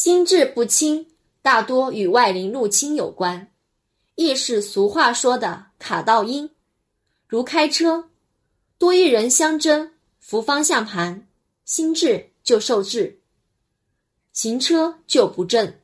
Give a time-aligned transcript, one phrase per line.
[0.00, 1.08] 心智不清，
[1.42, 3.52] 大多与外灵入侵有关。
[4.14, 6.54] 亦是俗话说的卡道音，
[7.26, 8.08] 如开车
[8.78, 11.26] 多一人相争，扶方向盘，
[11.64, 13.20] 心智就受制，
[14.32, 15.74] 行车就不正。